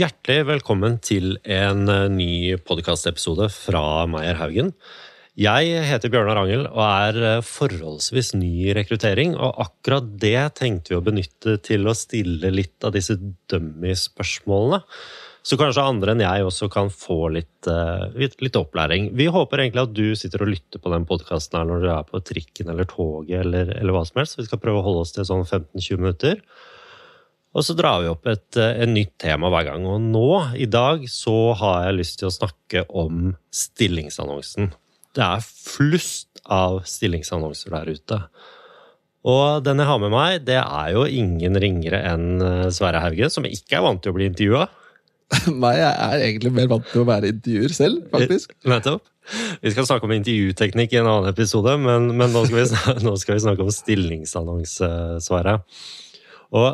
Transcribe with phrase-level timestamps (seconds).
[0.00, 4.70] Hjertelig velkommen til en eh, ny podkastepisode fra Meyer Haugen.
[5.36, 9.34] Jeg heter Bjørnar Angel og er eh, forholdsvis ny i rekruttering.
[9.36, 13.18] Og akkurat det tenkte vi å benytte til å stille litt av disse
[13.52, 14.80] dummy-spørsmålene.
[15.44, 17.68] Så kanskje andre enn jeg også kan få litt,
[18.16, 19.10] litt, litt, opplæring.
[19.18, 22.24] Vi håper egentlig at du sitter og lytter på den podkasten når du er på
[22.24, 24.40] trikken eller toget eller, eller hva som helst.
[24.40, 26.44] Vi skal prøve å holde oss til sånn 15-20 minutter.
[27.50, 29.86] Og så drar vi opp et, et, nytt tema hver gang.
[29.90, 34.70] Og nå, i dag, så har jeg lyst til å snakke om stillingsannonsen.
[35.18, 38.20] Det er flust av stillingsannonser der ute.
[39.26, 42.40] Og den jeg har med meg, det er jo ingen ringere enn
[42.72, 44.68] Sverre Hauge, som ikke er vant til å bli intervjua.
[45.62, 48.54] Nei, jeg er egentlig mer vant til å være intervjuer selv, faktisk.
[48.56, 49.02] Eh, nettopp.
[49.62, 52.64] Vi skal snakke om intervjuteknikk i en annen episode, men, men nå, skal vi,
[53.06, 55.56] nå, skal vi, snakke om stillingsannonsesvaret.
[56.58, 56.68] Og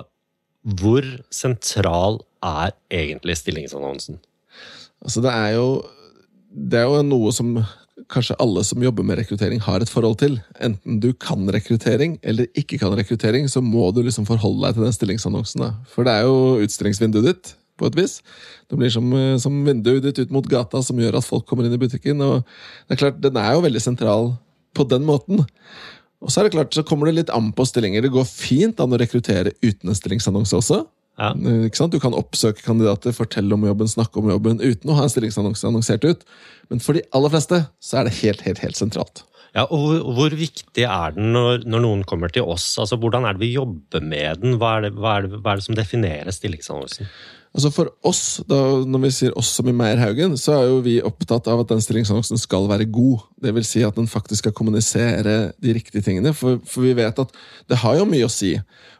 [0.66, 4.18] hvor sentral er egentlig stillingsannonsen?
[5.02, 5.68] Altså, det er jo
[6.56, 7.58] Det er jo noe som
[8.12, 10.38] kanskje alle som jobber med rekruttering, har et forhold til.
[10.60, 14.86] Enten du kan rekruttering eller ikke kan rekruttering, så må du liksom forholde deg til
[14.86, 15.64] den stillingsannonsen.
[15.64, 15.70] Da.
[15.92, 18.22] For det er jo utstillingsvinduet ditt på et vis.
[18.70, 21.66] Det blir som, eh, som vinduet ditt ut mot gata som gjør at folk kommer
[21.66, 22.20] inn i butikken.
[22.20, 22.44] og
[22.88, 24.38] det er klart, Den er jo veldig sentral
[24.74, 25.46] på den måten.
[26.24, 28.04] Og så er det klart, så kommer det litt an på stillinger.
[28.04, 30.82] Det går fint an å rekruttere uten en stillingsannonse også.
[31.20, 31.32] Ja.
[31.32, 31.88] Eh?
[31.92, 35.68] Du kan oppsøke kandidater, fortelle om jobben, snakke om jobben uten å ha en stillingsannonse
[35.68, 36.26] annonsert ut.
[36.72, 39.24] Men for de aller fleste så er det helt, helt, helt sentralt.
[39.56, 42.74] Ja, og hvor viktig er den når, når, noen kommer til oss?
[42.82, 44.58] Altså, Hvordan er det vi jobber med den?
[44.60, 47.08] Hva er det, hva er det, hva er det som definerer stillingsannonsen?
[47.56, 50.82] Altså For oss, da, når vi sier oss som i Meyer Haugen, så er jo
[50.84, 53.24] vi opptatt av at den stillingsannonsen skal være god.
[53.40, 56.34] Det vil si at den faktisk skal kommunisere de riktige tingene.
[56.36, 57.32] For, for, vi vet at
[57.72, 58.52] det har jo mye å si.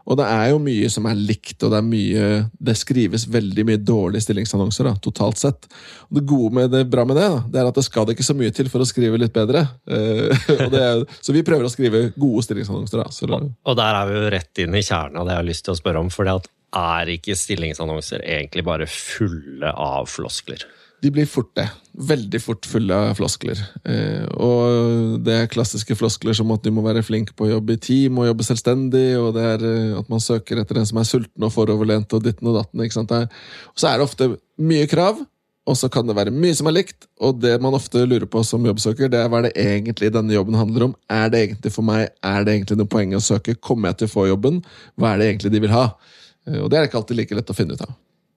[0.07, 2.27] Og det er jo mye som er likt, og det er mye
[2.69, 5.69] Det skrives veldig mye dårlige stillingsannonser, da, totalt sett.
[6.09, 8.17] Og det gode med det bra med det, da, det er at det skal det
[8.17, 9.67] ikke så mye til for å skrive litt bedre.
[9.85, 10.33] Uh,
[10.71, 13.05] er, så vi prøver å skrive gode stillingsannonser.
[13.05, 13.13] da.
[13.13, 15.69] Så, og der er vi jo rett inn i kjernen av det jeg har lyst
[15.69, 16.13] til å spørre om.
[16.15, 20.65] fordi at er ikke stillingsannonser egentlig bare fulle av floskler?
[21.05, 21.67] De blir fort det.
[22.09, 23.61] Veldig fort fulle av floskler.
[23.85, 27.77] Eh, og det er klassiske floskler som at du må være flink på å jobbe
[27.77, 31.01] i team og jobbe selvstendig, og det er eh, at man søker etter en som
[31.01, 32.83] er sulten og foroverlent og ditten og datten.
[32.85, 33.13] ikke sant?
[33.13, 35.21] Og så er det ofte mye krav,
[35.67, 38.41] og så kan det være mye som er likt, og det man ofte lurer på
[38.47, 40.99] som jobbsøker, det er hva det egentlig denne jobben handler om.
[41.11, 42.09] Er det egentlig for meg?
[42.25, 43.59] Er det egentlig noe poeng å søke?
[43.59, 44.63] Kommer jeg til å få jobben?
[44.97, 45.89] Hva er det egentlig de vil ha?
[46.47, 47.95] Eh, og det er ikke alltid like lett å finne ut av.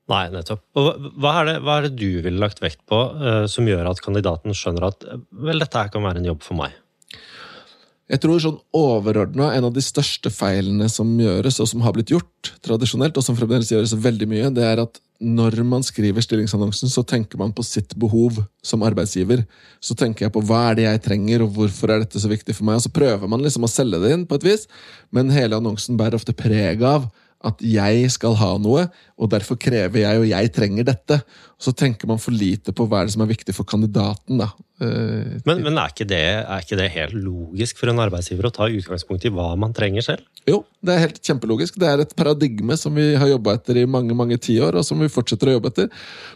[0.10, 0.64] Nei, nettopp.
[0.80, 3.92] Og hva er det, hva er det du ville lagt vekt på uh, som gjør
[3.92, 6.74] at kandidaten skjønner at vel, dette her kan være en jobb for meg?
[8.10, 12.10] Jeg tror sånn overordna en av de største feilene som gjøres, og som har blitt
[12.10, 16.90] gjort tradisjonelt, og som fremdeles gjøres veldig mye, det er at når man skriver stillingsannonsen,
[16.90, 19.44] så tenker man på sitt behov som arbeidsgiver.
[19.84, 22.56] Så tenker jeg på hva er det jeg trenger, og hvorfor er dette så viktig
[22.58, 22.80] for meg?
[22.80, 24.66] Og så prøver man liksom å selge det inn på et vis,
[25.14, 27.12] men hele annonsen bærer ofte preg av
[27.46, 28.88] at jeg skal ha noe,
[29.20, 31.22] og derfor krever jeg, og jeg trenger dette.
[31.60, 34.40] Så tenker man for lite på hva er det som er viktig for kandidaten.
[34.40, 34.48] da.
[34.80, 38.54] Uh, men, men er, ikke det, er, ikke det, helt logisk for en arbeidsgiver å
[38.56, 40.24] ta utgangspunkt i hva man trenger selv?
[40.48, 41.76] Jo, det er helt kjempelogisk.
[41.82, 45.04] Det er et paradigme som vi har jobba etter i mange mange tiår, og som
[45.04, 45.90] vi fortsetter å jobbe etter.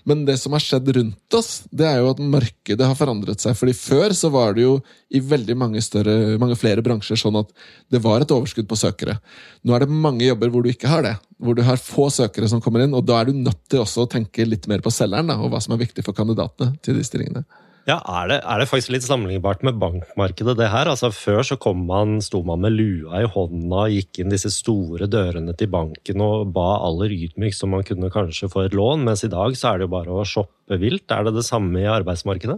[0.09, 3.55] Men det som har skjedd rundt oss, det er jo at markedet har forandret seg.
[3.55, 4.75] fordi før så var det jo
[5.13, 7.55] i veldig mange, større, mange flere bransjer sånn at
[7.93, 9.21] det var et overskudd på søkere.
[9.63, 11.15] Nå er det mange jobber hvor du ikke har det.
[11.41, 14.05] Hvor du har få søkere som kommer inn, og da er du nødt til også
[14.05, 16.99] å tenke litt mer på selgeren da, og hva som er viktig for kandidatene til
[16.99, 17.45] de stillingene.
[17.83, 20.87] Ja, er det, er det, faktisk litt sammenlignbart med bankmarkedet, det her?
[20.87, 25.09] Altså, Før så kom man, sto man med lua i hånda, gikk inn disse store
[25.11, 29.25] dørene til banken og ba aller ydmykst som man kunne kanskje få et lån, mens
[29.27, 31.11] i dag så er det jo bare å shoppe vilt.
[31.11, 32.55] Er det det samme i arbeidsmarkedet?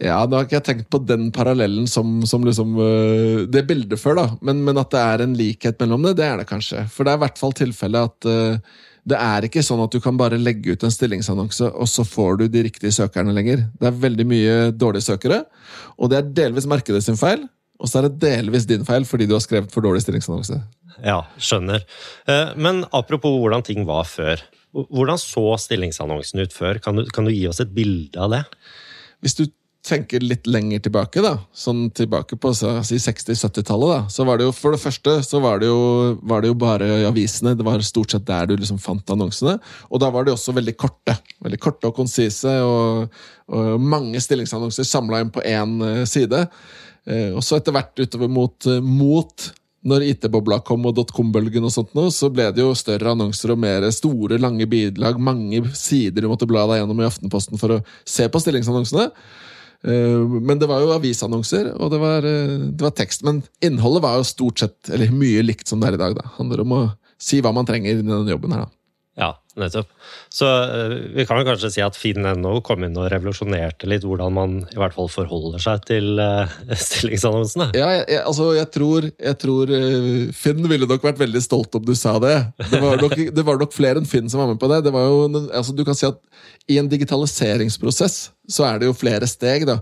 [0.00, 4.00] Ja, da har ikke jeg tenkt på den parallellen som, som liksom, uh, det bildet
[4.00, 4.24] før, da.
[4.40, 6.86] Men, men, at det er en likhet mellom det, det er det kanskje.
[6.92, 8.80] For det er i hvert fall tilfellet at uh,
[9.12, 12.40] det er ikke sånn at du kan bare legge ut en stillingsannonse, og så får
[12.40, 13.66] du de riktige søkerne lenger.
[13.80, 15.42] Det er veldig mye dårlige søkere,
[15.98, 17.44] og det er delvis markedet sin feil.
[17.82, 20.60] Og så er det delvis din feil fordi du har skrevet for dårlig stillingsannonse.
[21.02, 21.82] Ja, skjønner.
[22.30, 24.44] Eh, men apropos hvordan ting var før.
[24.70, 26.78] Hvordan så stillingsannonsen ut før?
[26.84, 28.44] Kan du, kan du gi oss et bilde av det?
[29.24, 29.44] Hvis du
[29.82, 34.76] tenker litt lenger tilbake, da, sånn tilbake på si 60-70-tallet, så var det jo for
[34.76, 37.56] det første så var det, jo, var det jo bare avisene.
[37.58, 39.56] Det var stort sett der du liksom fant annonsene.
[39.90, 41.16] Og da var de også veldig korte.
[41.42, 43.18] Veldig korte og konsise, og,
[43.50, 46.44] og mange stillingsannonser samla inn på én eh, side.
[47.10, 49.50] Eh, og så etter hvert utover mot, eh, mot
[49.82, 53.64] når IT-bobla kom og dotcom-bølgen, og sånt nå, så ble det jo større annonser og
[53.64, 55.18] mer store, lange bidrag.
[55.18, 59.10] Mange sider du måtte bla deg gjennom i Aftenposten for å se på stillingsannonsene.
[59.82, 63.24] Eh, men det var jo avisannonser, og det var, eh, det var, tekst.
[63.26, 66.14] Men innholdet var jo stort sett, eller mye likt som det er i dag.
[66.18, 66.28] da.
[66.38, 66.82] Handler om å
[67.18, 68.66] si hva man trenger i denne jobben her.
[68.66, 68.76] da.
[69.12, 69.90] Ja, nettopp.
[70.32, 74.32] Så uh, vi kan jo kanskje si at Finn.no kom inn og revolusjonerte litt hvordan
[74.32, 76.48] man i hvert fall forholder seg til uh,
[76.86, 77.68] stillingsannonsene.
[77.76, 81.76] Ja, jeg, jeg, altså jeg tror, jeg tror uh, Finn ville nok vært veldig stolt
[81.76, 82.38] om du sa det.
[82.72, 84.80] Det var nok, det var nok flere enn Finn som var med på det.
[84.88, 86.16] det var jo, altså du kan si at
[86.70, 88.16] I en digitaliseringsprosess
[88.52, 89.66] så er det jo flere steg.
[89.66, 89.80] da.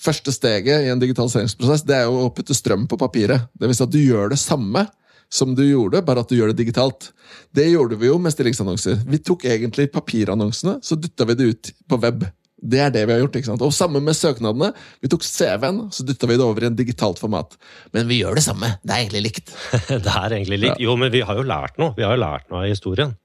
[0.00, 3.48] Første steget i en digitaliseringsprosess det er jo å putte strøm på papiret.
[3.52, 4.86] Det vil si at du gjør det samme
[5.32, 7.10] som du gjorde, bare at du gjør det digitalt.
[7.56, 9.00] Det gjorde vi jo med stillingsannonser.
[9.08, 12.26] Vi tok egentlig papirannonsene, så dytta vi det ut på web.
[12.62, 13.38] Det er det vi har gjort.
[13.40, 13.64] ikke sant?
[13.64, 14.70] Og sammen med søknadene.
[15.02, 17.56] Vi tok CV-en, så dytta vi det over i en digitalt format.
[17.96, 18.76] Men vi gjør det samme.
[18.84, 19.56] Det er egentlig likt.
[19.88, 20.84] det er egentlig likt.
[20.84, 21.96] Jo, men vi har jo lært noe.
[21.96, 23.16] Vi har jo lært noe av historien.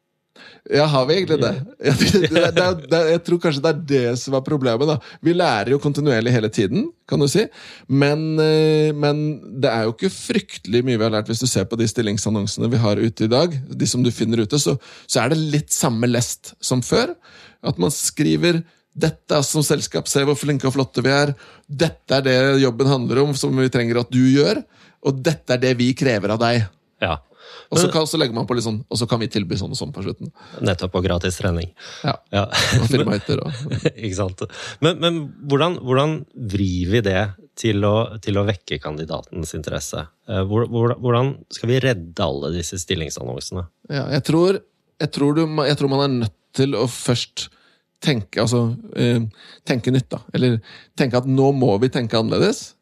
[0.73, 1.53] Ja, har vi egentlig det?
[1.79, 4.89] det, det, det jeg tror kanskje det er det som er problemet.
[4.89, 4.97] da.
[5.23, 7.45] Vi lærer jo kontinuerlig hele tiden, kan du si.
[7.87, 9.25] Men, eh, men,
[9.63, 12.71] det er jo ikke fryktelig mye vi har lært hvis du ser på de stillingsannonsene
[12.71, 13.53] vi har ute i dag.
[13.67, 17.15] de som du finner ute, Så, så er det litt samme lest som før.
[17.65, 18.63] At man skriver
[18.97, 21.35] dette er som selskap, se hvor flinke og flotte vi er.
[21.69, 24.63] Dette er det jobben handler om, som vi trenger at du gjør.
[25.05, 26.65] Og dette er det vi krever av deg.
[27.03, 27.19] Ja.
[27.71, 29.73] Og så, kan, så legger man på litt sånn, og så kan vi tilby sånn
[29.75, 30.31] og sånn på slutten.
[30.63, 31.73] Nettopp, og gratis trening.
[32.05, 32.15] Ja.
[32.33, 32.45] ja.
[32.79, 33.75] og firmahytter og
[34.07, 34.45] Ikke sant.
[34.83, 36.15] Men, men hvordan, hvordan,
[36.53, 37.21] vrir vi det
[37.57, 40.05] til å, til å vekke kandidatens interesse?
[40.29, 43.67] Eh, hvordan skal vi redde alle disse stillingsannonsene?
[43.91, 44.61] Ja, jeg tror,
[45.01, 47.49] jeg tror, du, jeg tror man er nødt til å først
[48.03, 49.21] tenke, altså, eh,
[49.67, 50.09] tenke nytt.
[50.09, 50.21] da.
[50.33, 50.59] Eller
[50.97, 52.76] tenke at nå må vi tenke annerledes.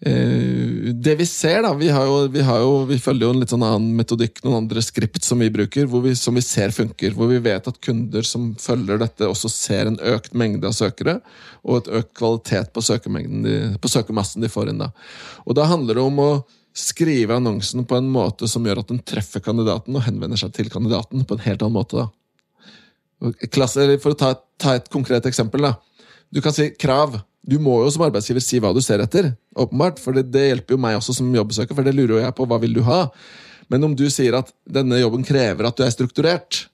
[0.00, 3.64] Eh, det vi ser, da vi, jo, vi, jo, vi, følger jo en litt sånn
[3.64, 7.14] annen metodikk, noen andre skript som vi bruker, vi, som vi ser funker.
[7.16, 11.18] Hvor vi vet at kunder som følger dette, også ser en økt mengde av søkere.
[11.64, 14.84] Og et økt kvalitet på, de, på søkermassen de får inn.
[14.84, 14.92] da.
[15.46, 16.30] Og da handler det om å
[16.76, 20.68] skrive annonsen på en måte som gjør at den treffer kandidaten og henvender seg til
[20.68, 22.04] kandidaten på en helt annen måte.
[22.04, 23.32] da.
[23.48, 25.64] Klasse, for å ta, ta et konkret eksempel.
[25.70, 25.72] da.
[26.28, 27.16] Du kan si krav.
[27.46, 30.74] Du må jo som arbeidsgiver si hva du ser etter, åpenbart, for det, det hjelper
[30.74, 33.04] jo meg også som jobbsøker, for det lurer jo jeg på hva vil du ha.
[33.72, 36.66] Men om du sier at denne jobben krever at du er strukturert,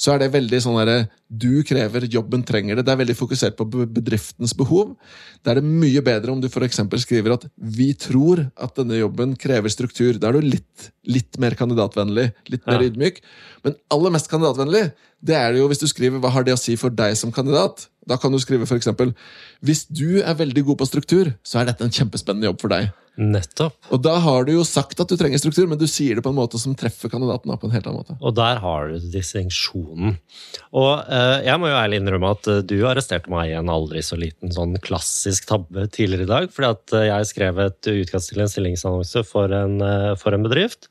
[0.00, 1.04] så er det veldig sånn derre
[1.34, 2.84] Du krever, jobben trenger det.
[2.86, 4.92] Det er veldig fokusert på bedriftens behov.
[5.42, 6.78] Da er det mye bedre om du f.eks.
[7.02, 10.20] skriver at vi tror at denne jobben krever struktur.
[10.20, 12.90] Da er du litt, litt mer kandidatvennlig, litt mer ja.
[12.90, 13.18] ydmyk.
[13.66, 14.84] Men aller mest kandidatvennlig,
[15.24, 17.34] det er det jo hvis du skriver hva har det å si for deg som
[17.34, 17.88] kandidat.
[18.06, 18.92] Da kan du skrive f.eks.:
[19.64, 22.92] Hvis du er veldig god på struktur, så er dette en kjempespennende jobb for deg.
[23.14, 23.76] Nettopp.
[23.94, 26.32] Og da har du jo sagt at du trenger struktur, men du sier det på
[26.32, 27.52] en måte som treffer kandidaten.
[27.54, 28.16] på en helt annen måte.
[28.20, 30.16] Og der har du distinksjonen.
[30.74, 34.02] Og eh, jeg må jo ærlig innrømme at eh, du arresterte meg i en aldri
[34.02, 36.50] så liten sånn klassisk tabbe tidligere i dag.
[36.50, 40.48] Fordi at eh, jeg skrev et utkast til en stillingsannonse for en, eh, for en
[40.48, 40.90] bedrift.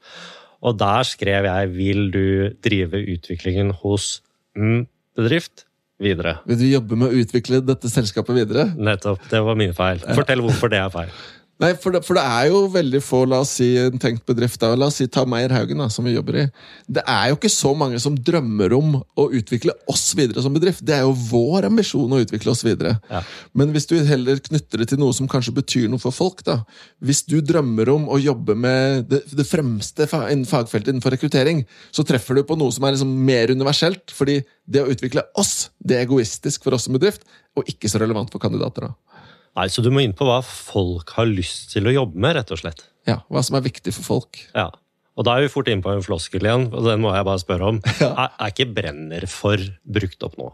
[0.63, 4.21] Og der skrev jeg 'Vil du drive utviklingen hos
[4.55, 4.87] mm,
[5.19, 5.67] bedrift?'
[6.03, 6.39] videre.
[6.45, 8.65] Vil du jobbe med å utvikle dette selskapet videre?
[8.75, 9.23] Nettopp.
[9.29, 10.01] Det var min feil.
[10.17, 11.13] Fortell hvorfor det er feil.
[11.63, 14.59] Nei, for det, for det, er jo veldig få, la oss si en tenkt bedrift,
[14.59, 16.45] da, la oss si ta Meyer Haugen, da, som vi jobber i.
[16.91, 20.83] Det er jo ikke så mange som drømmer om å utvikle oss videre som bedrift.
[20.83, 22.97] Det er jo vår ambisjon å utvikle oss videre.
[23.07, 23.23] Ja.
[23.55, 26.59] Men hvis du heller knytter det til noe som kanskje betyr noe for folk, da.
[27.03, 31.63] Hvis du drømmer om å jobbe med det, det fremste innen fagfeltet innenfor rekruttering,
[31.95, 34.11] så treffer du på noe som er liksom mer universelt.
[34.11, 37.25] fordi det å utvikle oss, det er egoistisk for oss som bedrift,
[37.57, 38.87] og ikke så relevant for kandidater.
[38.87, 39.12] da.
[39.57, 42.53] Nei, Så du må inn på hva folk har lyst til å jobbe med, rett
[42.53, 42.87] og slett.
[43.09, 44.39] Ja, hva som er viktig for folk.
[44.55, 44.71] Ja,
[45.13, 47.41] Og da er vi fort inn på en floskel igjen, og den må jeg bare
[47.41, 47.81] spørre om.
[48.01, 48.09] Ja.
[48.09, 50.49] Er, er, ikke 'brenner for' brukt opp nå?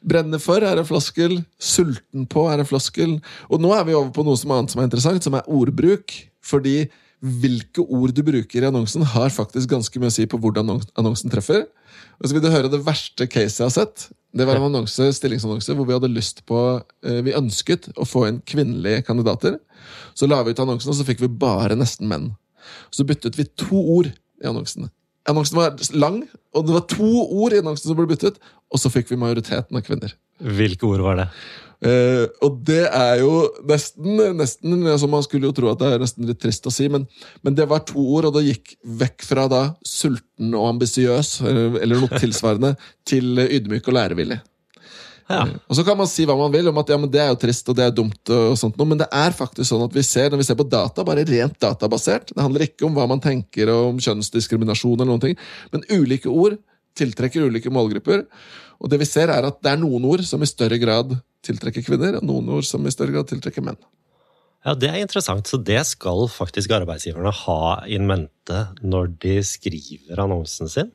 [0.00, 1.42] Brenner for er en floskel.
[1.60, 3.18] Sulten på er en floskel.
[3.52, 6.16] Og nå er vi over på noe som annet som er interessant, som er ordbruk.
[6.40, 6.88] Fordi
[7.20, 11.32] hvilke ord du bruker i annonsen, har faktisk ganske mye å si på hvordan annonsen
[11.32, 11.66] treffer.
[12.20, 14.10] Og så vil du høre det verste caset jeg har sett.
[14.36, 18.26] Det var en annonse, stillingsannonse hvor vi hadde lyst på eh, Vi ønsket å få
[18.28, 19.56] inn kvinnelige kandidater.
[20.14, 22.30] Så la vi ut annonsen, og så fikk vi bare nesten menn.
[22.94, 24.90] Så byttet vi to ord i annonsen.
[25.28, 26.22] Annonsen var lang,
[26.56, 28.38] og det var to ord i annonsen som ble byttet,
[28.70, 30.14] og så fikk vi majoriteten av kvinner.
[30.40, 31.26] Hvilke ord var det?
[31.80, 36.02] Uh, og det er jo nesten, nesten altså Man skulle jo tro at det er
[36.02, 37.06] nesten litt trist å si, men,
[37.40, 41.78] men det var to ord, og det gikk vekk fra da sulten og ambisiøs, eller,
[41.80, 42.74] eller noe tilsvarende,
[43.08, 44.42] til ydmyk og lærevillig.
[45.30, 45.44] Ja.
[45.70, 47.38] Og så kan man si hva man vil om at ja, men det er jo
[47.38, 50.28] trist og det er dumt, og sånt, men det er faktisk sånn at vi ser,
[50.28, 53.70] når vi ser på data, bare rent databasert Det handler ikke om hva man tenker
[53.72, 55.38] om kjønnsdiskriminasjon, eller noen ting,
[55.72, 56.58] men ulike ord
[56.98, 58.26] tiltrekker ulike målgrupper.
[58.80, 61.14] Og det vi ser er at det er noen ord som i større grad
[61.46, 63.80] tiltrekker kvinner, og noen ord som i større grad tiltrekker menn.
[64.60, 65.48] Ja, Det er interessant.
[65.48, 70.90] Så det skal faktisk arbeidsgiverne ha in mente når de skriver annonsen sin?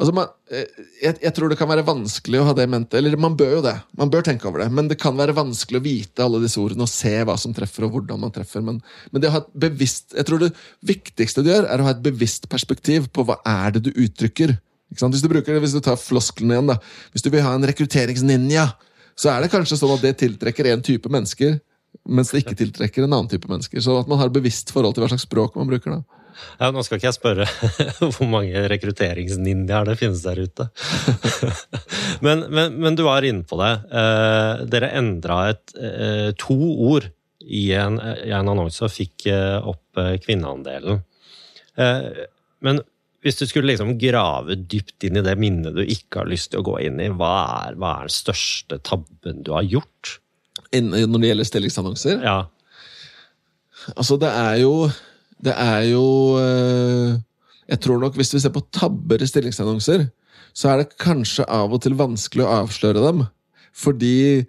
[0.00, 0.64] Altså, man, eh,
[1.02, 2.96] jeg, jeg tror det kan være vanskelig å ha det i mente.
[2.96, 3.74] Eller man bør jo det.
[4.00, 4.70] Man bør tenke over det.
[4.72, 7.84] Men det kan være vanskelig å vite alle disse ordene og se hva som treffer,
[7.84, 8.64] og hvordan man treffer.
[8.64, 8.80] Men,
[9.12, 10.54] men det å ha et bevisst Jeg tror det
[10.88, 14.56] viktigste du gjør, er å ha et bevisst perspektiv på hva er det du uttrykker.
[14.88, 15.12] Ikke sant?
[15.12, 16.80] Hvis du bruker det, hvis du tar floskelen igjen, da.
[17.12, 18.70] Hvis du vil ha en rekrutteringsninja,
[19.18, 21.58] så er det kanskje sånn at det tiltrekker en type mennesker,
[22.08, 23.82] mens det ikke tiltrekker en annen type mennesker.
[23.84, 25.98] Så at man har bevisst forhold til hva slags språk man bruker.
[25.98, 26.22] da.
[26.58, 27.46] Ja, Nå skal ikke jeg spørre
[28.14, 30.68] hvor mange rekrutteringsninjaer det finnes der ute.
[32.24, 33.72] men, men, men, du var inne på det.
[34.02, 37.10] Eh, dere endra eh, to ord
[37.42, 41.02] i en, i en, annonse og fikk eh, opp kvinneandelen.
[42.62, 42.78] Men
[43.22, 46.62] hvis du skulle liksom grave dypt inn i det minnet du ikke har lyst til
[46.62, 47.34] å gå inn i, hva
[47.68, 50.16] er, hva er den største tabben du har gjort?
[50.74, 52.24] Når det gjelder stillingsannonser?
[52.24, 52.38] Ja.
[53.96, 54.74] Altså, det er jo
[55.42, 56.04] Det er jo
[56.38, 57.16] eh,
[57.66, 60.04] Jeg tror nok hvis vi ser på tabber i stillingsannonser,
[60.54, 63.22] så er det kanskje av og til vanskelig å avsløre dem.
[63.72, 64.44] Fordi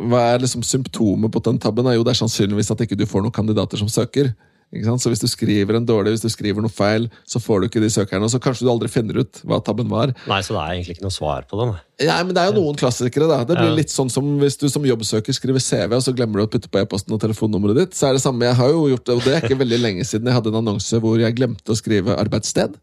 [0.00, 1.88] hva er liksom symptomet på den tabben?
[1.92, 4.30] jo Det er sannsynligvis at ikke du får noen kandidater som søker.
[4.70, 7.80] Så hvis du skriver en dårlig, hvis du skriver noe feil, så får du ikke
[7.82, 8.22] de søkerne.
[8.22, 10.12] Og så kanskje du aldri finner ut hva tabben var.
[10.30, 11.66] Nei, Så det er egentlig ikke noe svar på det?
[12.06, 13.26] Ja, men Det er jo noen klassikere.
[13.28, 13.42] da.
[13.44, 16.46] Det blir litt sånn som Hvis du som jobbsøker skriver CV, og så glemmer du
[16.46, 17.92] å putte på e-posten og telefonnummeret ditt.
[17.98, 18.46] så er det samme.
[18.46, 20.62] Jeg har jo gjort det, og det er ikke veldig lenge siden jeg hadde en
[20.62, 22.78] annonse hvor jeg glemte å skrive arbeidssted.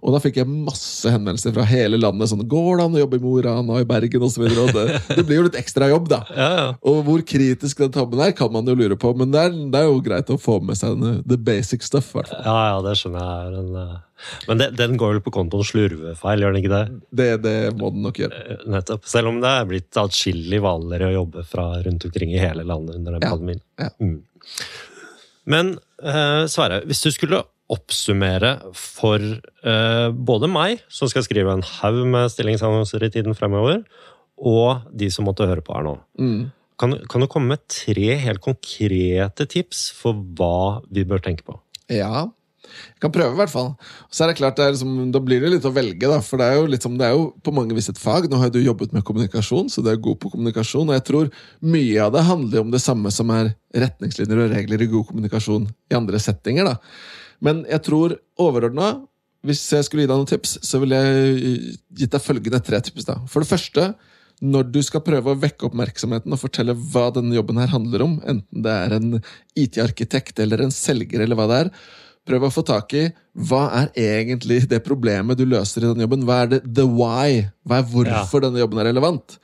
[0.00, 2.30] Og da fikk jeg masse henvendelser fra hele landet.
[2.30, 4.46] sånn, 'Går det an å jobbe i Rana og i Bergen?' osv.
[4.48, 4.84] Det,
[5.16, 6.22] det blir jo litt ekstra jobb, da.
[6.34, 6.68] Ja, ja.
[6.82, 9.14] Og hvor kritisk den tabben er, kan man jo lure på.
[9.16, 12.12] Men det er, det er jo greit å få med seg den, the basic stuff.
[12.12, 12.42] Hvertfall.
[12.44, 13.52] Ja, ja, det skjønner jeg.
[13.56, 13.98] Den, eh,
[14.48, 16.82] men det, den går vel på kontoen slurvefeil, gjør den ikke det?
[17.20, 17.28] det?
[17.44, 18.42] Det må den nok gjøre.
[18.56, 19.06] Eh, nettopp.
[19.08, 22.96] Selv om det er blitt atskillig vanligere å jobbe fra rundt omkring i hele landet
[23.00, 23.62] under den Ja, pandemien.
[23.80, 23.88] ja.
[24.00, 24.18] Mm.
[25.50, 25.72] Men
[26.02, 32.02] eh, Sverre, hvis du skulle oppsummere for eh, både meg, som skal skrive en haug
[32.10, 33.84] med stillingsannonser i tiden fremover,
[34.40, 35.94] og de som måtte høre på her nå.
[36.18, 36.50] Mm.
[36.80, 41.58] Kan, kan du komme med tre helt konkrete tips for hva vi bør tenke på?
[41.92, 42.30] Ja.
[42.70, 43.70] Jeg kan prøve, i hvert fall.
[44.12, 46.20] Så er det klart, det er liksom, Da blir det litt å velge, da.
[46.24, 48.28] For det er, jo litt som, det er jo på mange vis et fag.
[48.30, 50.88] Nå har du jobbet med kommunikasjon, så du er god på kommunikasjon.
[50.88, 51.30] Og jeg tror
[51.64, 55.66] mye av det handler om det samme som er retningslinjer og regler i god kommunikasjon
[55.90, 56.70] i andre settinger.
[56.70, 56.78] da.
[57.44, 58.92] Men jeg tror overordna,
[59.46, 63.06] hvis jeg skulle gi deg noen tips, så ville jeg gitt deg følgende tre tips.
[63.08, 63.16] da.
[63.30, 63.86] For det første,
[64.40, 68.18] når du skal prøve å vekke oppmerksomheten og fortelle hva denne jobben her handler om,
[68.28, 69.18] enten det er en
[69.58, 71.72] IT-arkitekt eller en selger eller hva det er,
[72.28, 73.06] prøv å få tak i
[73.48, 76.24] hva er egentlig det problemet du løser i denne jobben.
[76.28, 77.46] Hva er det the why?
[77.64, 79.38] Hva er hvorfor denne jobben er relevant?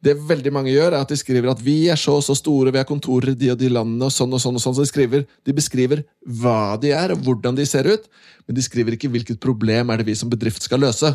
[0.00, 2.72] Det veldig mange gjør, er at de skriver at vi er så og så store,
[2.72, 4.56] vi har kontorer i de og de landene, og sånn og sånn.
[4.56, 4.76] og sånn.
[4.78, 8.06] Så de, skriver, de beskriver hva de er, og hvordan de ser ut,
[8.46, 11.12] men de skriver ikke hvilket problem er det vi som bedrift skal løse.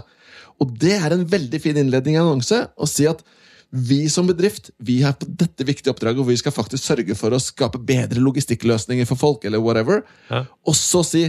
[0.61, 3.25] Og det er en veldig fin innledning i en annonse å si at
[3.75, 7.33] vi som bedrift vi har på dette viktige oppdraget, og vi skal faktisk sørge for
[7.35, 9.45] å skape bedre logistikkløsninger for folk.
[9.45, 10.05] eller whatever.
[10.29, 10.45] Ja.
[10.63, 11.25] Og så si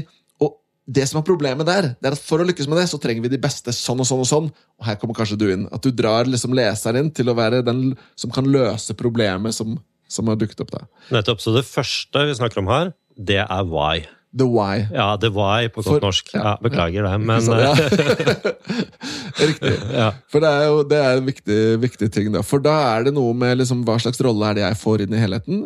[0.87, 3.25] det som er problemet der, det er at for å lykkes med det, så trenger
[3.25, 4.49] vi de beste sånn og sånn og sånn.
[4.79, 5.65] Og her kommer kanskje du inn.
[5.75, 9.79] At du drar liksom leseren inn til å være den som kan løse problemet som,
[10.07, 10.71] som har dukket opp.
[10.77, 10.85] da.
[11.17, 11.43] Nettopp.
[11.43, 14.05] Så det første vi snakker om her, det er why.
[14.37, 14.85] The why.
[14.93, 16.31] Ja, the why på godt For- norsk.
[16.35, 18.57] ja, Ja, beklager det, men Så, eh, ja.
[19.49, 19.73] Riktig.
[20.31, 22.31] For det er jo det er en viktig, viktig ting.
[22.35, 22.43] da.
[22.47, 25.17] For da er det noe med liksom, hva slags rolle er det jeg får inn
[25.17, 25.65] i helheten,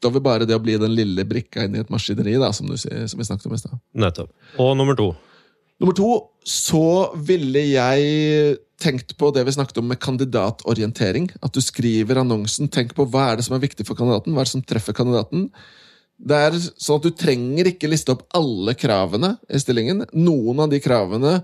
[0.00, 2.76] utover bare det å bli den lille brikka inn i et maskineri, da, som, du,
[2.80, 3.76] som vi snakket om i stad.
[3.92, 4.32] Nettopp.
[4.58, 5.12] Og nummer to.
[5.80, 6.08] Nummer to,
[6.44, 11.28] så ville jeg tenkt på det vi snakket om med kandidatorientering.
[11.44, 12.70] At du skriver annonsen.
[12.72, 14.96] Tenk på hva er det som er viktig for kandidaten, hva er det som treffer
[14.96, 15.48] kandidaten.
[16.20, 20.04] Det er sånn at Du trenger ikke liste opp alle kravene i stillingen.
[20.12, 21.40] Noen av de kravene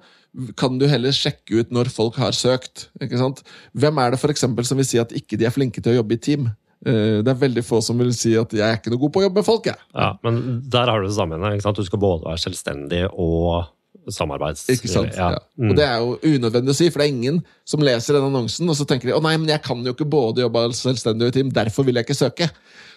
[0.60, 2.90] kan du heller sjekke ut når folk har søkt.
[3.00, 3.40] ikke sant?
[3.72, 6.16] Hvem er det for som vil si at ikke de er flinke til å jobbe
[6.16, 6.50] i team?
[6.86, 9.20] Eh, Det er veldig få som vil si at 'jeg er ikke noe god på
[9.20, 9.64] å jobbe med folk'.
[9.66, 9.78] jeg.
[9.94, 11.34] Ja, men der har du det samme.
[11.52, 11.76] Ikke sant?
[11.76, 13.66] Du skal både være selvstendig og
[14.08, 14.68] samarbeids...
[14.70, 15.14] Ikke sant?
[15.16, 15.30] Ja.
[15.34, 15.38] Ja.
[15.58, 15.70] Mm.
[15.70, 18.68] Og det er jo unødvendig å si, for det er ingen som leser den annonsen
[18.68, 21.32] og så tenker de, å nei, men jeg kan jo ikke både jobbe selvstendig og
[21.32, 22.50] i team, derfor vil jeg ikke søke.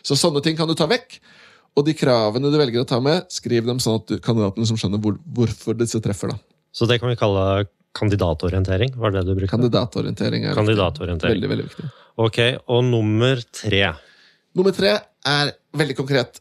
[0.03, 1.19] Så sånne ting kan du ta vekk.
[1.77, 4.77] Og de kravene du velger å ta med, skriv dem sånn at du, kandidaten liksom
[4.77, 6.29] skjønner hvor, hvorfor disse treffer.
[6.29, 6.37] da.
[6.73, 7.65] Så det kan vi kalle
[7.97, 9.51] Kandidatorientering, var det du brukte?
[9.55, 11.33] Kandidatorientering er Kandidatorientering.
[11.33, 11.89] veldig, veldig viktig.
[12.19, 13.83] Ok, og nummer tre.
[14.55, 14.93] Nummer tre
[15.25, 16.39] er veldig konkret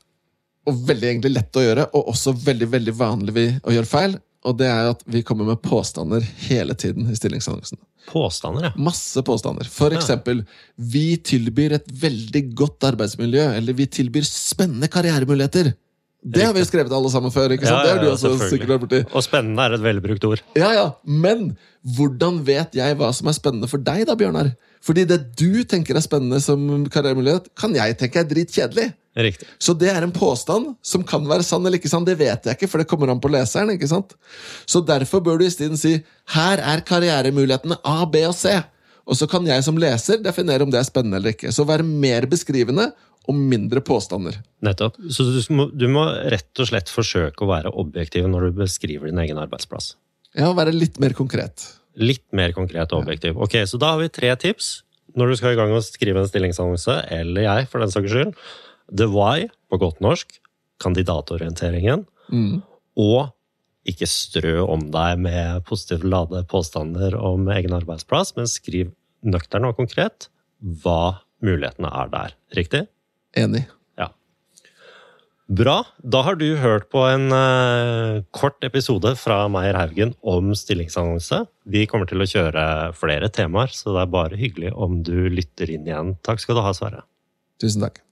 [0.69, 4.19] og veldig egentlig lett å gjøre, og også veldig veldig vanlig å gjøre feil.
[4.47, 7.79] Og det er at vi kommer med påstander hele tiden i stillingsannonsen.
[8.09, 8.73] Påstander, ja.
[8.77, 9.67] Masse påstander.
[9.69, 9.99] For Ja.
[9.99, 10.45] eksempel
[10.79, 15.75] Vi tilbyr et veldig godt arbeidsmiljø, eller vi tilbyr spennende karrieremuligheter.
[16.19, 17.53] Det har vi skrevet alle sammen før.
[17.55, 17.87] ikke sant?
[17.87, 19.03] Ja, ja, det har du også sikkert vært borti.
[19.15, 20.43] Og spennende er et velbrukt ord.
[20.59, 21.53] Ja, ja, Men
[21.97, 24.51] hvordan vet jeg hva som er spennende for deg, da, Bjørnar?
[24.85, 28.89] Fordi det du tenker er spennende som karrieremulighet, kan jeg tenke er dritkjedelig.
[29.19, 29.49] Riktig.
[29.59, 32.07] Så det er en påstand som kan være sann eller ikke sann.
[32.07, 33.73] Det vet jeg ikke, for det kommer an på leseren.
[33.75, 34.15] ikke sant?
[34.67, 35.97] Så derfor bør du isteden si
[36.35, 38.59] her er karrieremulighetene A, B og C.
[39.09, 41.53] Og så kan jeg som leser definere om det er spennende eller ikke.
[41.55, 42.91] Så være mer beskrivende
[43.29, 44.37] og mindre påstander.
[44.65, 44.99] Nettopp.
[45.13, 49.11] Så du må, du må rett og slett forsøke å være objektiv når du beskriver
[49.11, 49.95] din egen arbeidsplass.
[50.37, 51.65] Ja, være litt mer konkret.
[51.99, 53.41] Litt mer konkret og objektiv.
[53.41, 54.79] Ok, Så da har vi tre tips
[55.19, 58.13] når du skal i gang med å skrive en stillingsannonse, eller jeg, for den saks
[58.13, 58.37] skyld.
[58.93, 60.37] The why, på godt norsk.
[60.85, 62.05] Kandidatorienteringen.
[62.31, 62.61] Mm.
[63.01, 63.33] Og
[63.89, 68.93] ikke strø om deg med positivt lade påstander om egen arbeidsplass, men skriv
[69.27, 72.39] nøktern og konkret hva mulighetene er der.
[72.59, 72.87] Riktig?
[73.39, 73.65] Enig.
[73.99, 74.09] Ja.
[75.49, 75.77] Bra.
[76.03, 81.45] Da har du hørt på en uh, kort episode fra Meyer Haugen om stillingsannonse.
[81.69, 82.67] Vi kommer til å kjøre
[82.99, 86.17] flere temaer, så det er bare hyggelig om du lytter inn igjen.
[86.27, 87.07] Takk skal du ha, Sverre.
[87.63, 88.03] Tusen takk.